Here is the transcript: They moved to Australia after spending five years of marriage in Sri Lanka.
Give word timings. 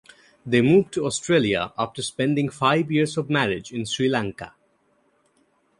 They 0.47 0.61
moved 0.63 0.93
to 0.93 1.05
Australia 1.05 1.73
after 1.77 2.01
spending 2.01 2.49
five 2.49 2.91
years 2.91 3.17
of 3.17 3.29
marriage 3.29 3.71
in 3.71 3.85
Sri 3.85 4.09
Lanka. 4.09 4.55